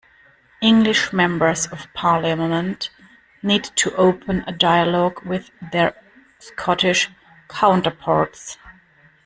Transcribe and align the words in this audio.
English 0.61 1.13
Members 1.13 1.67
of 1.67 1.85
Parliament 1.93 2.89
need 3.43 3.65
to 3.75 3.95
open 3.95 4.43
a 4.47 4.51
dialogue 4.51 5.21
with 5.23 5.51
their 5.71 5.93
Scottish 6.39 7.09
counterparts. 7.47 8.57